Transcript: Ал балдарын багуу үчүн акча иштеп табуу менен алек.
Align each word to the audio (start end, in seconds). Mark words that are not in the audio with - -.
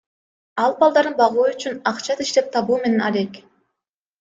Ал 0.63 0.71
балдарын 0.79 1.17
багуу 1.19 1.45
үчүн 1.51 1.77
акча 1.93 2.17
иштеп 2.27 2.51
табуу 2.59 2.83
менен 2.87 3.07
алек. 3.13 3.41